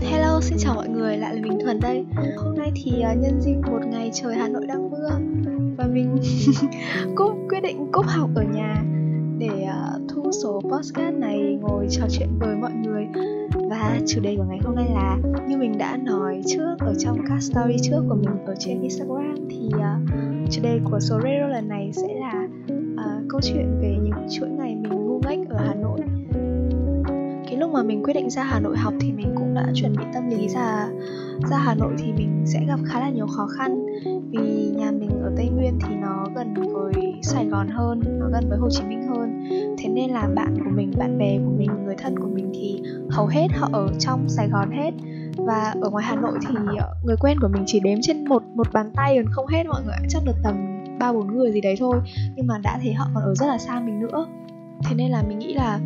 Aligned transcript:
Hello, 0.00 0.40
xin 0.40 0.58
chào 0.58 0.74
mọi 0.74 0.88
người, 0.88 1.16
lại 1.16 1.34
là 1.34 1.40
mình 1.42 1.58
Thuần 1.62 1.80
đây. 1.80 2.04
Hôm 2.36 2.54
nay 2.56 2.72
thì 2.74 3.00
ờ, 3.00 3.14
nhân 3.14 3.40
dịp 3.40 3.56
một 3.70 3.80
ngày 3.86 4.10
trời 4.14 4.34
Hà 4.34 4.48
Nội 4.48 4.66
đang 4.66 4.90
mưa. 4.90 5.10
Và 5.76 5.86
mình 5.92 6.16
cũng 7.16 7.48
quyết 7.48 7.60
định 7.60 7.86
cúp 7.92 8.06
học 8.06 8.30
ở 8.34 8.42
nhà 8.42 8.82
Để 9.38 9.64
ờ, 9.68 10.00
thu 10.08 10.32
số 10.32 10.60
podcast 10.60 11.16
này 11.16 11.58
ngồi 11.60 11.86
trò 11.90 12.06
chuyện 12.10 12.28
với 12.38 12.56
mọi 12.56 12.72
người. 12.72 13.06
Và 13.70 13.98
chủ 14.06 14.20
đề 14.20 14.36
của 14.36 14.44
ngày 14.48 14.58
hôm 14.64 14.74
nay 14.74 14.86
là 14.94 15.18
Như 15.48 15.56
mình 15.56 15.78
đã 15.78 15.96
nói 15.96 16.42
trước 16.46 16.76
ở 16.78 16.94
trong 16.98 17.18
các 17.28 17.42
story 17.42 17.76
trước 17.82 18.04
của 18.08 18.14
mình 18.14 18.46
ở 18.46 18.54
trên 18.58 18.82
Instagram 18.82 19.36
Thì 19.50 19.70
ờ, 19.72 19.96
chủ 20.50 20.62
đề 20.62 20.80
của 20.84 21.00
số 21.00 21.20
radio 21.22 21.48
lần 21.48 21.68
này 21.68 21.90
sẽ 21.92 22.14
là 22.14 22.48
uh, 22.74 23.24
câu 23.28 23.40
chuyện 23.40 23.78
về 23.80 23.96
những 24.02 24.28
chuỗi 24.30 24.48
ngày 24.48 24.74
mình 24.74 24.92
ngu 24.92 25.20
ngách 25.20 25.48
ở 25.48 25.56
Hà 25.66 25.74
Nội 25.74 26.00
mà 27.74 27.82
mình 27.82 28.02
quyết 28.02 28.14
định 28.14 28.30
ra 28.30 28.42
Hà 28.42 28.60
Nội 28.60 28.76
học 28.76 28.94
thì 29.00 29.12
mình 29.12 29.32
cũng 29.36 29.54
đã 29.54 29.66
chuẩn 29.74 29.96
bị 29.96 30.04
tâm 30.14 30.28
lý 30.28 30.48
ra 30.48 30.88
ra 31.50 31.58
Hà 31.58 31.74
Nội 31.74 31.92
thì 31.98 32.12
mình 32.12 32.42
sẽ 32.46 32.64
gặp 32.66 32.80
khá 32.84 33.00
là 33.00 33.10
nhiều 33.10 33.26
khó 33.26 33.46
khăn. 33.46 33.86
Vì 34.30 34.72
nhà 34.76 34.90
mình 34.90 35.10
ở 35.22 35.32
Tây 35.36 35.48
Nguyên 35.48 35.78
thì 35.86 35.94
nó 35.94 36.26
gần 36.36 36.54
với 36.54 37.14
Sài 37.22 37.46
Gòn 37.46 37.68
hơn, 37.68 38.00
nó 38.18 38.26
gần 38.32 38.44
với 38.48 38.58
Hồ 38.58 38.68
Chí 38.70 38.84
Minh 38.84 39.08
hơn. 39.08 39.44
Thế 39.78 39.88
nên 39.88 40.10
là 40.10 40.28
bạn 40.34 40.54
của 40.64 40.70
mình, 40.70 40.92
bạn 40.98 41.18
bè 41.18 41.38
của 41.38 41.52
mình, 41.58 41.70
người 41.84 41.94
thân 41.98 42.18
của 42.18 42.28
mình 42.34 42.50
thì 42.54 42.82
hầu 43.10 43.26
hết 43.26 43.46
họ 43.52 43.68
ở 43.72 43.88
trong 43.98 44.28
Sài 44.28 44.48
Gòn 44.48 44.70
hết. 44.70 44.90
Và 45.36 45.74
ở 45.80 45.90
ngoài 45.90 46.04
Hà 46.04 46.16
Nội 46.16 46.38
thì 46.48 46.54
ờ, 46.78 46.94
người 47.04 47.16
quen 47.20 47.40
của 47.40 47.48
mình 47.48 47.62
chỉ 47.66 47.80
đếm 47.80 47.98
trên 48.02 48.24
một 48.24 48.42
một 48.54 48.72
bàn 48.72 48.90
tay 48.96 49.16
còn 49.16 49.32
không 49.32 49.46
hết 49.46 49.66
mọi 49.66 49.82
người 49.84 49.96
chắc 50.08 50.22
được 50.26 50.36
tầm 50.42 50.54
ba 50.98 51.12
bốn 51.12 51.36
người 51.36 51.52
gì 51.52 51.60
đấy 51.60 51.74
thôi. 51.78 52.00
Nhưng 52.36 52.46
mà 52.46 52.58
đã 52.58 52.78
thấy 52.82 52.92
họ 52.92 53.06
còn 53.14 53.24
ở 53.24 53.34
rất 53.34 53.46
là 53.46 53.58
xa 53.58 53.80
mình 53.80 54.00
nữa. 54.00 54.26
Thế 54.84 54.94
nên 54.94 55.10
là 55.10 55.22
mình 55.28 55.38
nghĩ 55.38 55.54
là 55.54 55.80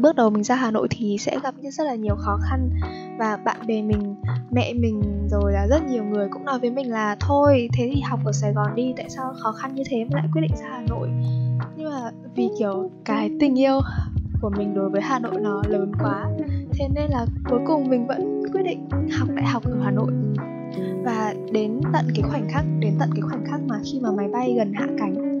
bước 0.00 0.16
đầu 0.16 0.30
mình 0.30 0.44
ra 0.44 0.54
Hà 0.54 0.70
Nội 0.70 0.88
thì 0.90 1.16
sẽ 1.18 1.38
gặp 1.42 1.54
rất 1.62 1.84
là 1.84 1.94
nhiều 1.94 2.16
khó 2.16 2.38
khăn. 2.42 2.70
Và 3.18 3.36
bạn 3.36 3.66
bè 3.66 3.82
mình, 3.82 4.14
mẹ 4.50 4.72
mình 4.72 5.02
rồi 5.30 5.52
là 5.52 5.66
rất 5.66 5.82
nhiều 5.90 6.04
người 6.04 6.28
cũng 6.32 6.44
nói 6.44 6.58
với 6.58 6.70
mình 6.70 6.90
là 6.90 7.16
thôi 7.20 7.68
thế 7.72 7.90
thì 7.94 8.00
học 8.00 8.20
ở 8.24 8.32
Sài 8.32 8.52
Gòn 8.52 8.74
đi 8.74 8.94
tại 8.96 9.10
sao 9.10 9.34
khó 9.42 9.52
khăn 9.52 9.74
như 9.74 9.82
thế 9.90 10.04
mà 10.04 10.18
lại 10.18 10.28
quyết 10.32 10.40
định 10.40 10.56
ra 10.56 10.68
Hà 10.70 10.82
Nội? 10.88 11.08
Nhưng 11.76 11.90
mà 11.90 12.10
vì 12.34 12.48
kiểu 12.58 12.90
cái 13.04 13.30
tình 13.40 13.58
yêu 13.58 13.80
của 14.40 14.50
mình 14.50 14.74
đối 14.74 14.90
với 14.90 15.00
Hà 15.00 15.18
Nội 15.18 15.40
nó 15.40 15.62
lớn 15.68 15.92
quá 16.02 16.26
thế 16.72 16.88
nên 16.94 17.10
là 17.10 17.26
cuối 17.50 17.60
cùng 17.66 17.90
mình 17.90 18.06
vẫn 18.06 18.42
quyết 18.52 18.62
định 18.62 18.88
học 19.18 19.28
đại 19.34 19.46
học 19.46 19.62
ở 19.64 19.80
Hà 19.84 19.90
Nội. 19.90 20.12
Và 21.04 21.34
đến 21.52 21.80
tận 21.92 22.06
cái 22.14 22.22
khoảnh 22.30 22.48
khắc 22.50 22.64
đến 22.80 22.94
tận 22.98 23.10
cái 23.14 23.22
khoảnh 23.22 23.44
khắc 23.46 23.60
mà 23.66 23.76
khi 23.84 24.00
mà 24.00 24.10
máy 24.12 24.28
bay 24.32 24.54
gần 24.56 24.72
hạ 24.74 24.86
cánh 24.98 25.40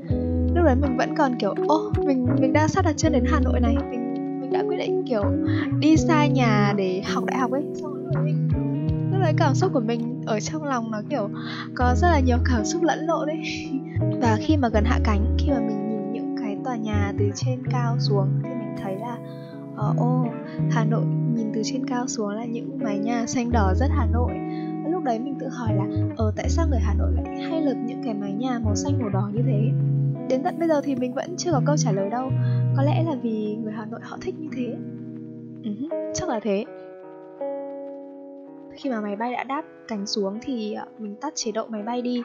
lúc 0.54 0.64
đấy 0.64 0.74
mình 0.74 0.96
vẫn 0.96 1.14
còn 1.16 1.34
kiểu 1.38 1.54
ô 1.68 1.92
mình 2.04 2.26
mình 2.40 2.52
đang 2.52 2.68
sắp 2.68 2.84
đặt 2.84 2.92
chân 2.96 3.12
đến 3.12 3.24
Hà 3.26 3.40
Nội 3.40 3.60
này 3.60 3.76
mình 3.90 4.01
đã 4.52 4.62
quyết 4.68 4.76
định 4.76 5.02
kiểu 5.06 5.22
đi 5.78 5.96
xa 5.96 6.26
nhà 6.26 6.74
để 6.76 7.02
học 7.04 7.24
đại 7.24 7.38
học 7.38 7.50
ấy. 7.50 7.62
Xong 7.74 7.94
rồi 7.94 8.24
mình 8.24 8.48
lúc 9.12 9.20
đấy 9.22 9.32
cảm 9.36 9.54
xúc 9.54 9.70
của 9.74 9.80
mình 9.80 10.22
ở 10.26 10.40
trong 10.40 10.64
lòng 10.64 10.90
nó 10.90 11.02
kiểu 11.10 11.28
có 11.74 11.94
rất 11.96 12.08
là 12.08 12.20
nhiều 12.20 12.38
cảm 12.44 12.64
xúc 12.64 12.82
lẫn 12.82 12.98
lộn 13.06 13.26
đấy 13.26 13.40
và 14.20 14.38
khi 14.40 14.56
mà 14.56 14.68
gần 14.68 14.84
hạ 14.84 14.98
cánh 15.04 15.36
khi 15.38 15.50
mà 15.50 15.60
mình 15.60 15.88
nhìn 15.88 16.12
những 16.12 16.36
cái 16.42 16.56
tòa 16.64 16.76
nhà 16.76 17.12
từ 17.18 17.24
trên 17.34 17.66
cao 17.70 17.96
xuống 17.98 18.28
thì 18.42 18.50
mình 18.50 18.76
thấy 18.82 18.96
là 18.96 19.16
ờ, 19.76 19.94
ô 19.96 20.26
Hà 20.70 20.84
Nội 20.84 21.04
nhìn 21.34 21.52
từ 21.54 21.62
trên 21.64 21.86
cao 21.86 22.06
xuống 22.06 22.28
là 22.28 22.44
những 22.44 22.78
mái 22.82 22.98
nhà 22.98 23.26
xanh 23.26 23.52
đỏ 23.52 23.74
rất 23.76 23.86
Hà 23.90 24.06
Nội. 24.06 24.32
Lúc 24.90 25.04
đấy 25.04 25.18
mình 25.18 25.34
tự 25.40 25.48
hỏi 25.48 25.74
là 25.74 25.84
ờ 26.16 26.32
tại 26.36 26.48
sao 26.48 26.66
người 26.70 26.80
Hà 26.80 26.94
Nội 26.94 27.12
lại 27.12 27.42
hay 27.50 27.60
lượt 27.60 27.76
những 27.86 28.02
cái 28.04 28.14
mái 28.14 28.32
nhà 28.32 28.58
màu 28.64 28.76
xanh 28.76 28.98
màu 29.00 29.08
đỏ 29.08 29.30
như 29.32 29.42
thế? 29.46 29.70
Đến 30.28 30.42
tận 30.42 30.58
bây 30.58 30.68
giờ 30.68 30.80
thì 30.84 30.94
mình 30.94 31.14
vẫn 31.14 31.36
chưa 31.36 31.52
có 31.52 31.62
câu 31.66 31.76
trả 31.76 31.92
lời 31.92 32.10
đâu 32.10 32.30
có 32.76 32.82
lẽ 32.82 33.02
là 33.06 33.14
vì 33.22 33.56
người 33.62 33.72
hà 33.72 33.84
nội 33.84 34.00
họ 34.02 34.18
thích 34.20 34.34
như 34.38 34.48
thế. 34.56 34.76
Uh-huh, 35.62 36.12
chắc 36.14 36.28
là 36.28 36.40
thế. 36.40 36.64
Khi 38.72 38.90
mà 38.90 39.00
máy 39.00 39.16
bay 39.16 39.32
đã 39.32 39.44
đáp 39.44 39.62
cánh 39.88 40.06
xuống 40.06 40.38
thì 40.42 40.72
ờ, 40.72 40.86
mình 40.98 41.16
tắt 41.20 41.32
chế 41.34 41.52
độ 41.52 41.66
máy 41.68 41.82
bay 41.82 42.02
đi 42.02 42.22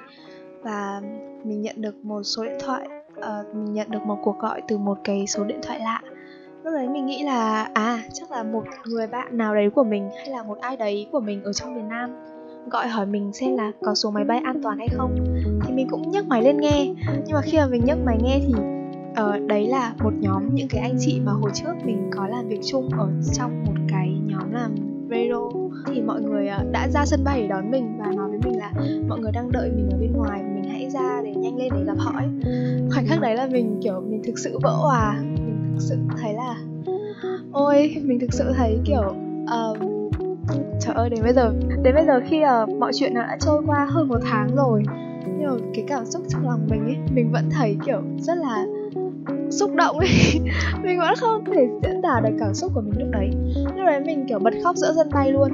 và 0.62 1.02
mình 1.44 1.62
nhận 1.62 1.82
được 1.82 2.06
một 2.06 2.24
số 2.24 2.46
điện 2.46 2.58
thoại 2.60 2.88
uh, 3.20 3.56
mình 3.56 3.74
nhận 3.74 3.92
được 3.92 4.06
một 4.06 4.18
cuộc 4.24 4.40
gọi 4.40 4.62
từ 4.68 4.78
một 4.78 4.98
cái 5.04 5.28
số 5.28 5.44
điện 5.44 5.60
thoại 5.64 5.80
lạ. 5.80 6.02
Lúc 6.64 6.74
đấy 6.74 6.88
mình 6.90 7.06
nghĩ 7.06 7.24
là 7.24 7.70
à 7.74 8.04
chắc 8.14 8.32
là 8.32 8.44
một 8.44 8.64
người 8.86 9.08
bạn 9.08 9.38
nào 9.38 9.56
đấy 9.56 9.70
của 9.70 9.84
mình 9.84 10.10
hay 10.18 10.30
là 10.30 10.44
một 10.44 10.58
ai 10.62 10.78
đấy 10.78 11.08
của 11.12 11.20
mình 11.20 11.44
ở 11.44 11.54
trong 11.54 11.76
miền 11.76 11.88
nam 11.88 12.10
gọi 12.72 12.88
hỏi 12.88 13.06
mình 13.06 13.34
xem 13.34 13.58
là 13.58 13.72
có 13.82 13.96
số 13.96 14.12
máy 14.12 14.24
bay 14.24 14.40
an 14.44 14.64
toàn 14.64 14.78
hay 14.78 14.88
không. 14.92 15.16
Thì 15.66 15.74
mình 15.74 15.88
cũng 15.90 16.12
nhấc 16.12 16.28
máy 16.28 16.44
lên 16.44 16.58
nghe. 16.58 16.94
Nhưng 17.26 17.34
mà 17.34 17.42
khi 17.42 17.58
mà 17.58 17.68
mình 17.68 17.86
nhấc 17.86 17.98
máy 18.06 18.18
nghe 18.24 18.40
thì 18.48 18.54
ờ, 19.18 19.40
đấy 19.48 19.68
là 19.68 19.94
một 20.00 20.14
nhóm 20.20 20.56
những 20.56 20.68
cái 20.68 20.82
anh 20.82 20.96
chị 21.00 21.22
mà 21.26 21.32
hồi 21.32 21.52
trước 21.54 21.74
mình 21.86 22.10
có 22.12 22.28
làm 22.28 22.48
việc 22.48 22.60
chung 22.66 22.90
ở 22.90 23.10
trong 23.34 23.64
một 23.66 23.74
cái 23.90 24.10
nhóm 24.26 24.52
làm 24.52 24.76
radio 25.10 25.50
thì 25.86 26.02
mọi 26.02 26.22
người 26.22 26.48
ờ, 26.48 26.64
đã 26.72 26.90
ra 26.90 27.06
sân 27.06 27.24
bay 27.24 27.42
để 27.42 27.48
đón 27.48 27.72
mình 27.72 27.98
và 28.00 28.12
nói 28.12 28.30
với 28.30 28.40
mình 28.44 28.60
là 28.60 28.72
mọi 29.08 29.20
người 29.20 29.32
đang 29.32 29.52
đợi 29.52 29.72
mình 29.76 29.90
ở 29.92 29.98
bên 30.00 30.12
ngoài 30.14 30.44
mình 30.44 30.64
hãy 30.72 30.90
ra 30.90 31.22
để 31.24 31.36
nhanh 31.36 31.58
lên 31.58 31.74
để 31.76 31.84
gặp 31.86 31.98
họ 31.98 32.12
ấy. 32.16 32.28
khoảnh 32.94 33.08
khắc 33.08 33.22
đấy 33.22 33.36
là 33.36 33.48
mình 33.48 33.80
kiểu 33.84 34.02
mình 34.02 34.22
thực 34.24 34.40
sự 34.40 34.60
vỡ 34.62 34.72
hòa 34.72 35.20
mình 35.22 35.74
thực 35.74 35.82
sự 35.82 35.98
thấy 36.22 36.34
là 36.34 36.56
ôi 37.52 37.96
mình 38.04 38.20
thực 38.20 38.34
sự 38.34 38.54
thấy 38.56 38.80
kiểu 38.86 39.16
uh, 39.44 39.78
trời 40.80 40.96
ơi 40.96 41.10
đến 41.10 41.20
bây 41.24 41.34
giờ 41.34 41.54
đến 41.84 41.96
bây 41.96 42.06
giờ 42.06 42.20
khi 42.28 42.44
uh, 42.64 42.70
mọi 42.80 42.92
chuyện 42.94 43.14
đã 43.14 43.38
trôi 43.40 43.64
qua 43.66 43.86
hơn 43.86 44.08
một 44.08 44.20
tháng 44.24 44.56
rồi 44.56 44.84
nhưng 45.38 45.50
mà 45.50 45.56
cái 45.74 45.86
cảm 45.88 46.06
xúc 46.06 46.24
trong 46.30 46.50
lòng 46.50 46.68
mình 46.70 46.86
ấy 46.86 46.98
mình 47.14 47.32
vẫn 47.32 47.50
thấy 47.52 47.78
kiểu 47.86 48.02
rất 48.18 48.38
là 48.38 48.66
xúc 49.52 49.76
động 49.76 49.98
ấy. 49.98 50.10
Mình 50.84 51.00
vẫn 51.00 51.16
không 51.18 51.46
thể 51.46 51.68
diễn 51.84 52.02
tả 52.02 52.22
được 52.24 52.36
cảm 52.40 52.54
xúc 52.54 52.72
của 52.76 52.82
mình 52.82 53.00
lúc 53.00 53.08
đấy. 53.12 53.30
Lúc 53.56 53.86
đấy 53.86 54.00
mình 54.06 54.26
kiểu 54.30 54.40
bật 54.40 54.54
khóc 54.64 54.76
giữa 54.76 54.94
sân 54.96 55.10
bay 55.14 55.32
luôn. 55.32 55.52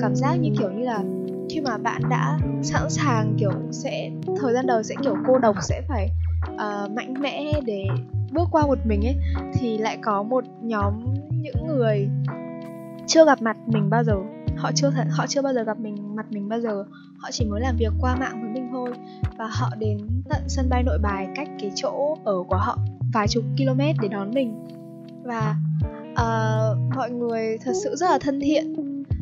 Cảm 0.00 0.14
giác 0.14 0.34
như 0.34 0.50
kiểu 0.58 0.70
như 0.70 0.84
là 0.84 1.02
khi 1.50 1.60
mà 1.60 1.78
bạn 1.78 2.02
đã 2.10 2.38
sẵn 2.62 2.90
sàng 2.90 3.34
kiểu 3.38 3.52
sẽ 3.70 4.10
thời 4.40 4.54
gian 4.54 4.66
đầu 4.66 4.82
sẽ 4.82 4.94
kiểu 5.02 5.16
cô 5.26 5.38
độc 5.38 5.56
sẽ 5.62 5.82
phải 5.88 6.10
uh, 6.54 6.90
mạnh 6.90 7.14
mẽ 7.20 7.52
để 7.64 7.84
bước 8.32 8.48
qua 8.50 8.66
một 8.66 8.78
mình 8.84 9.06
ấy 9.06 9.16
thì 9.54 9.78
lại 9.78 9.98
có 10.02 10.22
một 10.22 10.44
nhóm 10.62 10.92
những 11.30 11.66
người 11.66 12.08
chưa 13.06 13.24
gặp 13.24 13.42
mặt 13.42 13.56
mình 13.66 13.90
bao 13.90 14.04
giờ. 14.04 14.14
Họ 14.56 14.70
chưa 14.74 14.90
th- 14.90 15.10
họ 15.10 15.26
chưa 15.26 15.42
bao 15.42 15.54
giờ 15.54 15.62
gặp 15.62 15.78
mình 15.78 16.16
mặt 16.16 16.26
mình 16.30 16.48
bao 16.48 16.60
giờ. 16.60 16.84
Họ 17.18 17.28
chỉ 17.32 17.44
mới 17.44 17.60
làm 17.60 17.76
việc 17.76 17.92
qua 18.00 18.16
mạng 18.16 18.40
với 18.42 18.50
mình 18.50 18.68
thôi 18.72 18.90
và 19.38 19.46
họ 19.50 19.70
đến 19.78 19.98
tận 20.28 20.42
sân 20.48 20.68
bay 20.68 20.82
nội 20.82 20.98
bài 21.02 21.28
cách 21.34 21.48
cái 21.60 21.70
chỗ 21.74 22.16
ở 22.24 22.42
của 22.48 22.56
họ 22.56 22.78
vài 23.16 23.28
chục 23.28 23.44
km 23.56 23.80
để 24.02 24.08
đón 24.08 24.30
mình. 24.34 24.54
Và 25.24 25.56
uh, 26.12 26.94
mọi 26.96 27.10
người 27.10 27.58
thật 27.64 27.72
sự 27.84 27.96
rất 27.96 28.10
là 28.10 28.18
thân 28.18 28.40
thiện. 28.40 28.72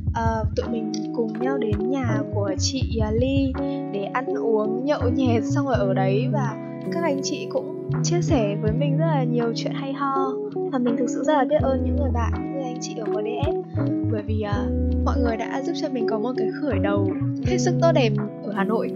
Uh, 0.08 0.48
tụi 0.56 0.68
mình 0.68 0.92
cùng 1.16 1.32
nhau 1.40 1.58
đến 1.58 1.90
nhà 1.90 2.18
của 2.34 2.50
chị 2.58 2.98
ờ, 3.02 3.10
ly 3.10 3.52
để 3.92 4.04
ăn 4.04 4.26
uống 4.26 4.84
nhậu 4.84 5.10
nhẹt 5.10 5.42
xong 5.44 5.66
rồi 5.66 5.74
ở 5.74 5.94
đấy. 5.94 6.28
Và 6.32 6.56
các 6.92 7.02
anh 7.02 7.20
chị 7.22 7.46
cũng 7.50 7.90
chia 8.02 8.22
sẻ 8.22 8.56
với 8.62 8.72
mình 8.72 8.98
rất 8.98 9.06
là 9.06 9.24
nhiều 9.24 9.52
chuyện 9.56 9.72
hay 9.74 9.92
ho. 9.92 10.32
Và 10.72 10.78
mình 10.78 10.96
thực 10.98 11.08
sự 11.08 11.24
rất 11.24 11.34
là 11.34 11.44
biết 11.44 11.62
ơn 11.62 11.84
những 11.84 11.96
người 11.96 12.10
bạn 12.10 12.32
những 12.34 12.52
người 12.52 12.62
anh 12.62 12.78
chị 12.80 12.94
ở 12.98 13.04
MDS 13.04 13.78
bởi 14.12 14.22
vì 14.26 14.44
uh, 14.44 15.04
mọi 15.04 15.16
người 15.20 15.36
đã 15.36 15.62
giúp 15.62 15.72
cho 15.82 15.88
mình 15.88 16.06
có 16.10 16.18
một 16.18 16.32
cái 16.36 16.48
khởi 16.60 16.78
đầu 16.78 17.10
hết 17.46 17.58
sức 17.58 17.74
tốt 17.82 17.92
đẹp 17.94 18.12
ở 18.44 18.52
Hà 18.52 18.64
Nội 18.64 18.90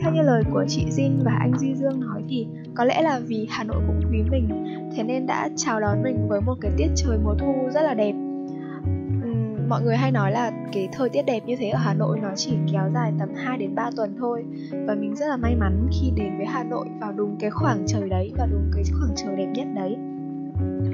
theo 0.00 0.12
như 0.12 0.22
lời 0.22 0.42
của 0.52 0.64
chị 0.68 0.86
Jin 0.90 1.24
và 1.24 1.32
anh 1.40 1.58
Duy 1.58 1.74
Dương 1.74 2.00
nói 2.00 2.22
thì 2.28 2.46
có 2.74 2.84
lẽ 2.84 3.02
là 3.02 3.20
vì 3.26 3.46
Hà 3.50 3.64
Nội 3.64 3.82
cũng 3.86 4.00
quý 4.10 4.22
mình 4.30 4.48
thế 4.96 5.02
nên 5.02 5.26
đã 5.26 5.48
chào 5.56 5.80
đón 5.80 6.02
mình 6.02 6.28
với 6.28 6.40
một 6.40 6.54
cái 6.60 6.70
tiết 6.76 6.88
trời 6.96 7.18
mùa 7.24 7.34
thu 7.34 7.54
rất 7.70 7.82
là 7.82 7.94
đẹp. 7.94 8.12
Uhm, 8.12 9.68
mọi 9.68 9.82
người 9.82 9.96
hay 9.96 10.12
nói 10.12 10.32
là 10.32 10.50
cái 10.72 10.88
thời 10.92 11.08
tiết 11.08 11.22
đẹp 11.22 11.40
như 11.46 11.56
thế 11.58 11.68
ở 11.68 11.78
Hà 11.78 11.94
Nội 11.94 12.18
nó 12.22 12.28
chỉ 12.36 12.56
kéo 12.72 12.90
dài 12.94 13.12
tầm 13.18 13.28
2 13.34 13.58
đến 13.58 13.74
3 13.74 13.90
tuần 13.96 14.16
thôi. 14.18 14.44
Và 14.86 14.94
mình 14.94 15.16
rất 15.16 15.26
là 15.26 15.36
may 15.36 15.54
mắn 15.54 15.88
khi 16.00 16.12
đến 16.16 16.36
với 16.36 16.46
Hà 16.46 16.64
Nội 16.64 16.86
vào 17.00 17.12
đúng 17.12 17.36
cái 17.40 17.50
khoảng 17.50 17.84
trời 17.86 18.08
đấy 18.08 18.32
và 18.38 18.46
đúng 18.46 18.70
cái 18.74 18.84
khoảng 18.92 19.14
trời 19.16 19.36
đẹp 19.36 19.52
nhất 19.54 19.66
đấy 19.74 19.96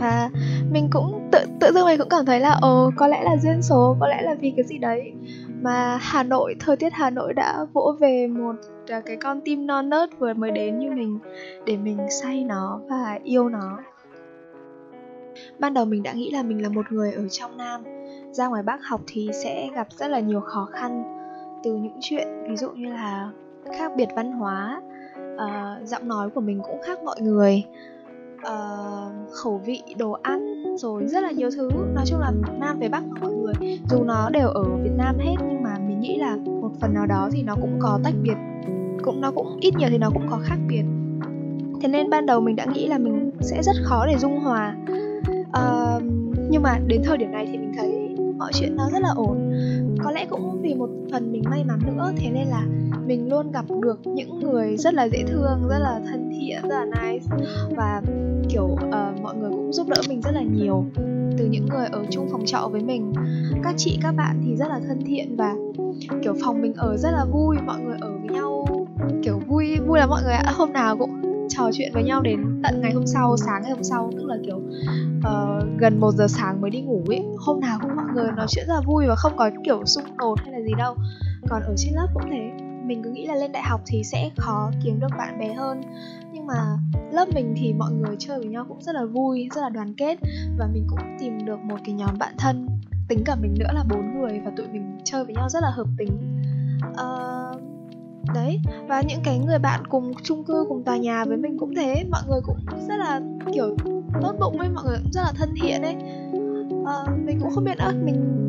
và 0.00 0.30
mình 0.70 0.88
cũng 0.92 1.28
tự 1.32 1.38
tự 1.60 1.72
dưng 1.74 1.86
mình 1.86 1.98
cũng 1.98 2.08
cảm 2.08 2.26
thấy 2.26 2.40
là 2.40 2.58
ồ 2.62 2.90
có 2.96 3.08
lẽ 3.08 3.22
là 3.22 3.36
duyên 3.36 3.62
số 3.62 3.96
có 4.00 4.08
lẽ 4.08 4.22
là 4.22 4.34
vì 4.34 4.52
cái 4.56 4.64
gì 4.64 4.78
đấy. 4.78 5.12
Mà 5.62 5.98
Hà 6.00 6.22
Nội 6.22 6.54
thời 6.60 6.76
tiết 6.76 6.92
Hà 6.92 7.10
Nội 7.10 7.32
đã 7.34 7.66
vỗ 7.72 7.96
về 8.00 8.26
một 8.26 8.56
à, 8.88 9.00
cái 9.06 9.16
con 9.16 9.40
tim 9.40 9.66
non 9.66 9.88
nớt 9.88 10.10
vừa 10.18 10.34
mới 10.34 10.50
đến 10.50 10.78
như 10.78 10.90
mình 10.90 11.18
để 11.66 11.76
mình 11.76 11.98
say 12.22 12.44
nó 12.44 12.80
và 12.88 13.18
yêu 13.24 13.48
nó. 13.48 13.78
Ban 15.58 15.74
đầu 15.74 15.84
mình 15.84 16.02
đã 16.02 16.12
nghĩ 16.12 16.30
là 16.30 16.42
mình 16.42 16.62
là 16.62 16.68
một 16.68 16.92
người 16.92 17.12
ở 17.12 17.28
trong 17.28 17.56
Nam 17.56 17.84
ra 18.32 18.48
ngoài 18.48 18.62
Bắc 18.62 18.80
học 18.84 19.00
thì 19.06 19.30
sẽ 19.32 19.68
gặp 19.74 19.86
rất 19.90 20.08
là 20.08 20.20
nhiều 20.20 20.40
khó 20.40 20.68
khăn 20.72 21.02
từ 21.64 21.74
những 21.74 21.98
chuyện 22.00 22.28
ví 22.48 22.56
dụ 22.56 22.70
như 22.70 22.92
là 22.92 23.30
khác 23.78 23.92
biệt 23.96 24.08
văn 24.16 24.32
hóa 24.32 24.82
uh, 25.34 25.88
giọng 25.88 26.08
nói 26.08 26.30
của 26.30 26.40
mình 26.40 26.60
cũng 26.62 26.82
khác 26.82 27.02
mọi 27.04 27.20
người 27.20 27.64
uh, 28.46 29.30
khẩu 29.30 29.60
vị 29.64 29.82
đồ 29.98 30.12
ăn 30.22 30.64
rồi 30.76 31.06
rất 31.06 31.22
là 31.22 31.30
nhiều 31.30 31.50
thứ. 31.56 31.70
Nói 31.94 32.04
chung 32.06 32.20
là 32.20 32.32
nam 32.58 32.78
về 32.78 32.88
bắc 32.88 33.02
mọi 33.20 33.32
người 33.32 33.78
dù 33.90 34.04
nó 34.04 34.30
đều 34.30 34.48
ở 34.48 34.64
việt 34.82 34.92
nam 34.96 35.18
hết 35.18 35.34
nhưng 35.38 35.62
mà 35.62 35.78
mình 35.78 36.00
nghĩ 36.00 36.18
là 36.18 36.36
một 36.36 36.70
phần 36.80 36.94
nào 36.94 37.06
đó 37.06 37.28
thì 37.32 37.42
nó 37.42 37.56
cũng 37.60 37.78
có 37.80 38.00
tách 38.04 38.14
biệt 38.22 38.36
cũng 39.02 39.20
nó 39.20 39.30
cũng 39.30 39.56
ít 39.60 39.76
nhiều 39.76 39.88
thì 39.90 39.98
nó 39.98 40.10
cũng 40.10 40.26
có 40.30 40.38
khác 40.42 40.58
biệt. 40.68 40.82
Thế 41.82 41.88
nên 41.88 42.10
ban 42.10 42.26
đầu 42.26 42.40
mình 42.40 42.56
đã 42.56 42.64
nghĩ 42.64 42.86
là 42.86 42.98
mình 42.98 43.30
sẽ 43.40 43.62
rất 43.62 43.76
khó 43.84 44.06
để 44.06 44.18
dung 44.18 44.40
hòa. 44.40 44.76
Uh, 45.40 46.02
nhưng 46.50 46.62
mà 46.62 46.78
đến 46.86 47.02
thời 47.04 47.18
điểm 47.18 47.30
này 47.30 47.46
thì 47.52 47.58
mình 47.58 47.72
thấy 47.76 48.16
mọi 48.38 48.52
chuyện 48.54 48.76
nó 48.76 48.90
rất 48.92 49.02
là 49.02 49.08
ổn 49.16 49.52
có 50.04 50.10
lẽ 50.10 50.26
cũng 50.30 50.62
vì 50.62 50.74
một 50.74 50.88
phần 51.12 51.32
mình 51.32 51.42
may 51.50 51.64
mắn 51.64 51.78
nữa 51.86 52.12
thế 52.16 52.30
nên 52.30 52.48
là 52.48 52.66
mình 53.06 53.28
luôn 53.28 53.52
gặp 53.52 53.64
được 53.82 54.06
những 54.06 54.40
người 54.40 54.76
rất 54.76 54.94
là 54.94 55.08
dễ 55.08 55.24
thương 55.28 55.68
rất 55.68 55.78
là 55.78 56.00
thân 56.06 56.30
thiện 56.38 56.62
rất 56.62 56.74
là 56.74 56.84
nice. 56.84 57.26
Và 57.76 58.02
kiểu 58.48 58.64
uh, 58.64 59.22
mọi 59.22 59.36
người 59.36 59.50
cũng 59.50 59.72
giúp 59.72 59.88
đỡ 59.88 60.02
mình 60.08 60.20
rất 60.20 60.30
là 60.34 60.42
nhiều 60.42 60.84
từ 61.38 61.46
những 61.46 61.66
người 61.66 61.86
ở 61.86 62.04
chung 62.10 62.28
phòng 62.32 62.46
trọ 62.46 62.68
với 62.72 62.80
mình. 62.80 63.12
Các 63.62 63.74
chị 63.76 63.98
các 64.02 64.12
bạn 64.12 64.42
thì 64.44 64.56
rất 64.56 64.68
là 64.68 64.80
thân 64.88 65.02
thiện 65.06 65.36
và 65.36 65.54
kiểu 66.22 66.34
phòng 66.44 66.62
mình 66.62 66.74
ở 66.76 66.96
rất 66.96 67.10
là 67.10 67.24
vui 67.24 67.56
mọi 67.66 67.80
người 67.80 67.96
ở 68.00 68.10
với 68.18 68.28
nhau 68.28 68.66
kiểu 69.22 69.40
vui 69.46 69.76
vui 69.86 69.98
là 69.98 70.06
mọi 70.06 70.22
người 70.22 70.34
ạ. 70.34 70.52
Hôm 70.56 70.72
nào 70.72 70.96
cũng 70.96 71.31
trò 71.48 71.70
chuyện 71.72 71.90
với 71.94 72.02
nhau 72.02 72.20
đến 72.22 72.60
tận 72.62 72.80
ngày 72.80 72.92
hôm 72.92 73.06
sau 73.06 73.36
sáng 73.36 73.62
ngày 73.62 73.70
hôm 73.70 73.84
sau. 73.84 74.10
Tức 74.16 74.24
là 74.26 74.36
kiểu 74.46 74.56
uh, 74.56 75.78
gần 75.78 76.00
một 76.00 76.12
giờ 76.12 76.26
sáng 76.28 76.60
mới 76.60 76.70
đi 76.70 76.80
ngủ 76.80 77.04
ấy 77.08 77.24
hôm 77.38 77.60
nào 77.60 77.78
cũng 77.82 77.96
mọi 77.96 78.06
người 78.14 78.32
nói 78.36 78.46
chuyện 78.48 78.64
rất 78.68 78.74
là 78.74 78.80
vui 78.86 79.06
và 79.08 79.14
không 79.14 79.32
có 79.36 79.50
kiểu 79.64 79.86
xung 79.86 80.16
đột 80.16 80.38
hay 80.42 80.52
là 80.52 80.60
gì 80.60 80.72
đâu. 80.78 80.94
Còn 81.48 81.62
ở 81.62 81.74
trên 81.76 81.94
lớp 81.94 82.06
cũng 82.14 82.30
thế. 82.30 82.50
Mình 82.86 83.02
cứ 83.04 83.10
nghĩ 83.10 83.26
là 83.26 83.34
lên 83.34 83.52
đại 83.52 83.62
học 83.62 83.80
thì 83.86 84.02
sẽ 84.04 84.30
khó 84.36 84.70
kiếm 84.84 85.00
được 85.00 85.08
bạn 85.18 85.38
bè 85.38 85.54
hơn. 85.54 85.80
Nhưng 86.32 86.46
mà 86.46 86.78
lớp 87.12 87.28
mình 87.34 87.54
thì 87.56 87.72
mọi 87.72 87.92
người 87.92 88.16
chơi 88.18 88.38
với 88.38 88.48
nhau 88.48 88.64
cũng 88.68 88.82
rất 88.82 88.94
là 88.94 89.04
vui 89.04 89.48
rất 89.54 89.60
là 89.60 89.68
đoàn 89.68 89.94
kết. 89.94 90.18
Và 90.58 90.68
mình 90.72 90.86
cũng 90.88 90.98
tìm 91.20 91.44
được 91.44 91.60
một 91.60 91.76
cái 91.84 91.94
nhóm 91.94 92.18
bạn 92.18 92.34
thân 92.38 92.68
tính 93.08 93.22
cả 93.24 93.36
mình 93.42 93.54
nữa 93.58 93.70
là 93.74 93.84
bốn 93.90 94.20
người 94.20 94.40
và 94.44 94.50
tụi 94.56 94.68
mình 94.68 94.98
chơi 95.04 95.24
với 95.24 95.34
nhau 95.34 95.48
rất 95.48 95.62
là 95.62 95.70
hợp 95.70 95.86
tính. 95.98 96.40
Uh, 96.90 97.41
đấy 98.34 98.60
và 98.88 99.02
những 99.08 99.20
cái 99.24 99.38
người 99.38 99.58
bạn 99.58 99.80
cùng 99.88 100.12
chung 100.22 100.44
cư 100.44 100.64
cùng 100.68 100.82
tòa 100.84 100.96
nhà 100.96 101.24
với 101.24 101.36
mình 101.36 101.58
cũng 101.58 101.74
thế. 101.74 102.04
Mọi 102.10 102.20
người 102.28 102.40
cũng 102.44 102.56
rất 102.88 102.96
là 102.96 103.20
kiểu 103.52 103.76
tốt 104.22 104.34
bụng 104.40 104.58
với 104.58 104.68
mọi 104.74 104.84
người 104.84 104.98
cũng 105.02 105.12
rất 105.12 105.22
là 105.22 105.32
thân 105.34 105.48
thiện 105.62 105.82
ấy. 105.82 105.96
À, 106.86 106.96
mình 107.24 107.38
cũng 107.40 107.50
không 107.50 107.64
biết 107.64 107.78
nữa. 107.78 107.92
Mình 108.04 108.48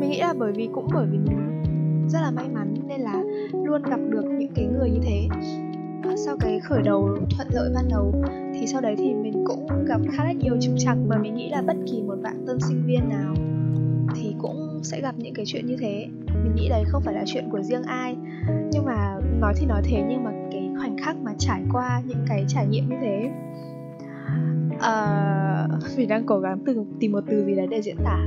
mình 0.00 0.10
nghĩ 0.10 0.20
là 0.20 0.34
bởi 0.38 0.52
vì 0.52 0.68
cũng 0.72 0.88
bởi 0.94 1.06
vì 1.06 1.18
mình 1.18 1.62
rất 2.08 2.20
là 2.20 2.30
may 2.30 2.48
mắn 2.48 2.74
nên 2.88 3.00
là 3.00 3.22
luôn 3.64 3.82
gặp 3.82 4.00
được 4.08 4.24
những 4.38 4.52
cái 4.54 4.64
người 4.64 4.90
như 4.90 5.00
thế. 5.02 5.28
Sau 6.16 6.36
cái 6.40 6.60
khởi 6.60 6.82
đầu 6.82 7.08
thuận 7.36 7.48
lợi 7.50 7.70
ban 7.74 7.88
đầu 7.88 8.14
thì 8.54 8.66
sau 8.66 8.80
đấy 8.80 8.94
thì 8.98 9.14
mình 9.14 9.44
cũng 9.46 9.66
gặp 9.86 10.00
khá 10.12 10.24
là 10.24 10.32
nhiều 10.32 10.56
trục 10.60 10.74
trặc 10.78 10.96
mà 11.08 11.18
mình 11.18 11.34
nghĩ 11.34 11.50
là 11.50 11.62
bất 11.62 11.76
kỳ 11.86 12.02
một 12.02 12.16
bạn 12.22 12.44
tân 12.46 12.58
sinh 12.60 12.86
viên 12.86 13.08
nào 13.08 13.34
thì 14.14 14.34
cũng 14.38 14.80
sẽ 14.82 15.00
gặp 15.00 15.14
những 15.18 15.34
cái 15.34 15.44
chuyện 15.46 15.66
như 15.66 15.76
thế. 15.80 16.06
Mình 16.44 16.54
nghĩ 16.54 16.68
đấy 16.68 16.84
không 16.88 17.02
phải 17.02 17.14
là 17.14 17.22
chuyện 17.26 17.50
của 17.50 17.62
riêng 17.62 17.82
ai. 17.82 18.16
Nhưng 18.72 18.84
mà 18.84 19.03
nói 19.40 19.54
thì 19.56 19.66
nói 19.66 19.82
thế 19.84 20.02
nhưng 20.08 20.24
mà 20.24 20.30
cái 20.52 20.70
khoảnh 20.78 20.96
khắc 20.98 21.16
mà 21.16 21.32
trải 21.38 21.62
qua 21.72 22.02
những 22.06 22.24
cái 22.28 22.44
trải 22.48 22.66
nghiệm 22.66 22.88
như 22.88 22.96
thế 23.00 23.30
uh, 24.74 25.96
mình 25.96 26.08
đang 26.08 26.26
cố 26.26 26.38
gắng 26.38 26.58
tìm 26.66 26.84
tìm 27.00 27.12
một 27.12 27.24
từ 27.26 27.44
gì 27.44 27.54
đấy 27.54 27.66
để 27.70 27.82
diễn 27.82 27.96
tả. 28.04 28.18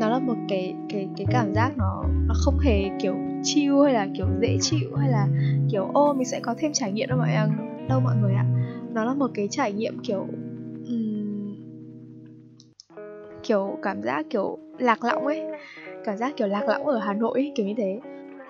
Nó 0.00 0.08
là 0.08 0.18
một 0.18 0.36
cái 0.48 0.74
cái 0.88 1.08
cái 1.16 1.26
cảm 1.30 1.54
giác 1.54 1.72
nó 1.76 2.04
nó 2.26 2.34
không 2.36 2.58
hề 2.58 2.84
kiểu 3.00 3.14
chill 3.42 3.84
hay 3.84 3.94
là 3.94 4.06
kiểu 4.16 4.26
dễ 4.40 4.58
chịu 4.60 4.94
hay 4.96 5.10
là 5.10 5.28
kiểu 5.70 5.90
ô 5.94 6.12
mình 6.12 6.28
sẽ 6.28 6.40
có 6.40 6.54
thêm 6.58 6.72
trải 6.72 6.92
nghiệm 6.92 7.08
đâu 7.08 7.18
mọi 7.18 7.28
người 7.28 7.36
đâu 7.88 8.00
mọi 8.00 8.16
người 8.16 8.34
ạ. 8.34 8.44
Nó 8.92 9.04
là 9.04 9.14
một 9.14 9.30
cái 9.34 9.48
trải 9.50 9.72
nghiệm 9.72 9.98
kiểu 9.98 10.26
um, 10.88 11.56
kiểu 13.42 13.78
cảm 13.82 14.02
giác 14.02 14.26
kiểu 14.30 14.58
lạc 14.78 15.04
lõng 15.04 15.26
ấy 15.26 15.42
cảm 16.04 16.16
giác 16.16 16.36
kiểu 16.36 16.48
lạc 16.48 16.68
lõng 16.68 16.86
ở 16.86 16.98
hà 16.98 17.12
nội 17.12 17.32
ấy, 17.38 17.52
kiểu 17.54 17.66
như 17.66 17.74
thế 17.76 18.00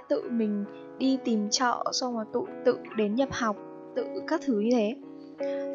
tự 0.09 0.23
mình 0.31 0.65
đi 0.99 1.19
tìm 1.25 1.51
trọ 1.51 1.85
xong 1.93 2.15
rồi 2.15 2.25
tự 2.33 2.41
tự 2.65 2.79
đến 2.97 3.15
nhập 3.15 3.29
học 3.33 3.57
tự 3.97 4.05
các 4.27 4.41
thứ 4.47 4.61
như 4.61 4.71
thế. 4.73 4.97